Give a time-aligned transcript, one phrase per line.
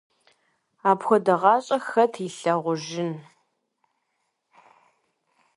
[0.89, 3.11] Апхуэдэ гъащӀэ хэт илъагъужын…